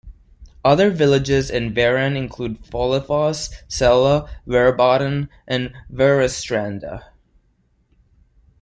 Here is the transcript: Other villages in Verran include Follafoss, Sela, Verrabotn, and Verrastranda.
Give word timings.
Other 0.65 0.89
villages 0.89 1.51
in 1.51 1.75
Verran 1.75 2.17
include 2.17 2.59
Follafoss, 2.65 3.53
Sela, 3.69 4.27
Verrabotn, 4.47 5.29
and 5.47 5.73
Verrastranda. 5.93 7.03